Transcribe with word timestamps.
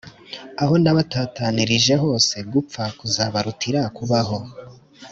aho 0.61 0.73
nabatatanirije 0.83 1.93
hose 2.03 2.35
gupfa 2.51 2.83
kuzabarutira 2.99 3.81
kubaho 3.97 4.37